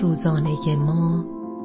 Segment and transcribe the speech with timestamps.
[0.00, 1.24] روزانه ما.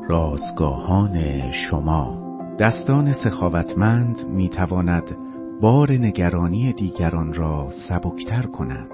[0.10, 2.18] رازگاهان شما.
[2.60, 5.18] دستان سخاوتمند می تواند
[5.62, 8.92] بار نگرانی دیگران را سبکتر کند.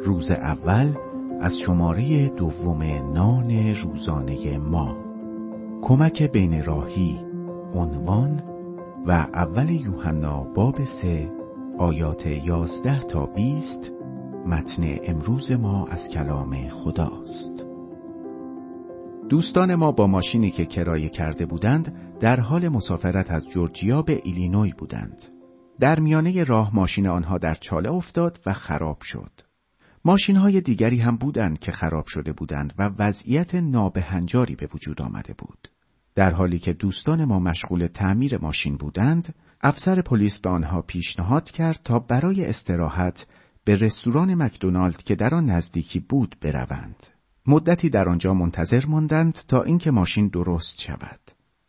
[0.00, 0.92] روز اول
[1.40, 2.82] از شماره دوم
[3.14, 4.96] نان روزانه ما.
[5.82, 7.18] کمک بین راهی
[7.74, 8.42] عنوان
[9.06, 11.32] و اول یوحنا باب سه
[11.78, 13.92] آیات یازده تا بیست.
[14.46, 17.65] متن امروز ما از کلام خداست.
[19.28, 24.72] دوستان ما با ماشینی که کرایه کرده بودند در حال مسافرت از جورجیا به ایلینوی
[24.78, 25.24] بودند.
[25.80, 29.30] در میانه راه ماشین آنها در چاله افتاد و خراب شد.
[30.04, 35.34] ماشین های دیگری هم بودند که خراب شده بودند و وضعیت نابهنجاری به وجود آمده
[35.38, 35.68] بود.
[36.14, 41.80] در حالی که دوستان ما مشغول تعمیر ماشین بودند افسر پلیس به آنها پیشنهاد کرد
[41.84, 43.26] تا برای استراحت
[43.64, 47.15] به رستوران مکدونالد که در آن نزدیکی بود بروند.
[47.48, 51.20] مدتی در آنجا منتظر ماندند تا اینکه ماشین درست شود.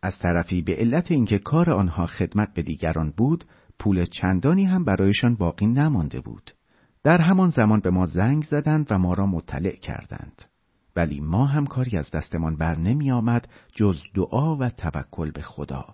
[0.01, 3.43] از طرفی به علت اینکه کار آنها خدمت به دیگران بود،
[3.79, 6.51] پول چندانی هم برایشان باقی نمانده بود.
[7.03, 10.41] در همان زمان به ما زنگ زدند و ما را مطلع کردند.
[10.95, 15.85] ولی ما هم کاری از دستمان بر نمی آمد جز دعا و توکل به خدا.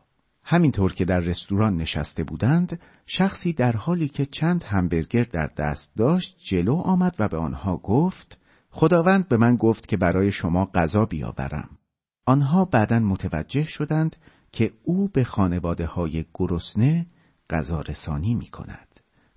[0.45, 6.38] همینطور که در رستوران نشسته بودند شخصی در حالی که چند همبرگر در دست داشت
[6.50, 8.39] جلو آمد و به آنها گفت
[8.75, 11.69] خداوند به من گفت که برای شما غذا بیاورم
[12.25, 14.15] آنها بعدا متوجه شدند
[14.52, 17.05] که او به خانواده های گرسنه
[17.49, 18.88] غذا رسانی می کند.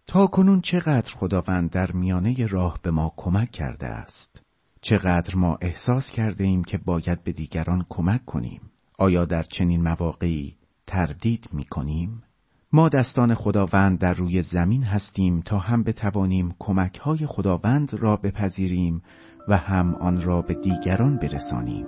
[0.06, 4.42] تا کنون چقدر خداوند در میانه راه به ما کمک کرده است
[4.80, 8.60] چقدر ما احساس کرده ایم که باید به دیگران کمک کنیم
[8.98, 10.56] آیا در چنین مواقعی
[10.86, 12.22] تردید می کنیم؟
[12.76, 19.02] ما دستان خداوند در روی زمین هستیم تا هم بتوانیم کمک های خداوند را بپذیریم
[19.48, 21.86] و هم آن را به دیگران برسانیم.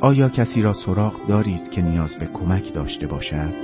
[0.00, 3.54] آیا کسی را سراغ دارید که نیاز به کمک داشته باشد؟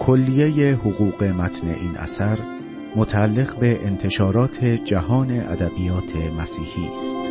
[0.00, 2.38] کلیه حقوق متن این اثر
[2.96, 7.29] متعلق به انتشارات جهان ادبیات مسیحی است.